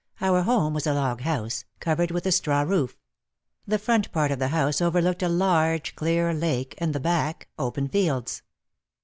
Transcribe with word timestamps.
Our 0.19 0.41
home 0.41 0.73
was 0.73 0.87
a 0.87 0.95
log 0.95 1.21
house, 1.21 1.63
covered 1.79 2.09
with 2.09 2.25
a 2.25 2.31
straw 2.31 2.63
roof. 2.63 2.97
The 3.67 3.77
front 3.77 4.11
part 4.11 4.31
of 4.31 4.39
the 4.39 4.47
house 4.47 4.81
overlooked 4.81 5.21
a 5.21 5.29
large 5.29 5.95
clear 5.95 6.33
lake, 6.33 6.73
and 6.79 6.95
the 6.95 6.99
back, 6.99 7.49
open 7.59 7.87
fields. 7.87 8.41